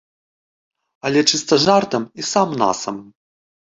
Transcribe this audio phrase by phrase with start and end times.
[1.11, 2.97] Але чыста жартам і сам-насам.